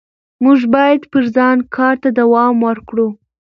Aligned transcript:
موږ 0.43 0.59
باید 0.75 1.01
پر 1.11 1.23
ځان 1.35 1.57
کار 1.75 1.95
ته 2.03 2.09
دوام 2.19 2.55
ورکړو 2.67 3.07